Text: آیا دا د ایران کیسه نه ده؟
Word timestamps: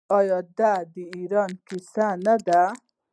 آیا 0.17 0.39
دا 0.57 0.73
د 0.93 0.95
ایران 1.15 1.51
کیسه 1.67 2.07
نه 2.25 2.35
ده؟ 2.45 2.61